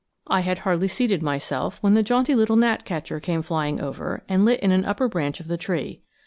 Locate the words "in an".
4.61-4.83